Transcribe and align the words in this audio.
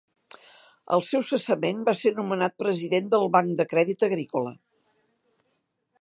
Al 0.95 1.03
seu 1.07 1.25
cessament 1.27 1.83
va 1.91 1.95
ser 1.99 2.13
nomenat 2.21 2.57
President 2.63 3.13
del 3.15 3.29
Banc 3.39 3.55
de 3.61 3.69
Crèdit 3.75 4.07
Agrícola. 4.11 4.59